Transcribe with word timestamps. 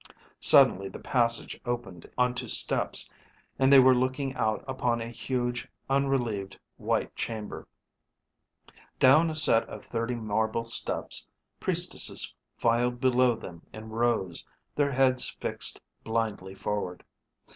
Suddenly 0.39 0.89
the 0.89 0.97
passage 0.97 1.59
opened 1.63 2.09
onto 2.17 2.47
steps, 2.47 3.07
and 3.59 3.71
they 3.71 3.79
were 3.79 3.93
looking 3.93 4.33
out 4.33 4.63
upon 4.67 4.99
a 4.99 5.09
huge, 5.11 5.67
unrelieved 5.91 6.57
white 6.77 7.15
chamber. 7.15 7.67
Down 8.97 9.29
a 9.29 9.35
set 9.35 9.61
of 9.69 9.85
thirty 9.85 10.15
marble 10.15 10.65
steps 10.65 11.27
priestesses 11.59 12.33
filed 12.57 12.99
below 12.99 13.35
them 13.35 13.61
in 13.71 13.89
rows, 13.89 14.43
their 14.73 14.89
heads 14.91 15.29
fixed 15.39 15.79
blindly 16.03 16.55
forward. 16.55 17.03